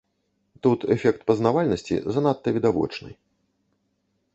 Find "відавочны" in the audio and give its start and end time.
2.59-3.17